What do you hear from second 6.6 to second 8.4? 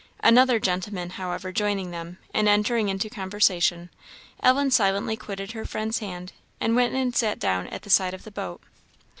went and sat down at the side of the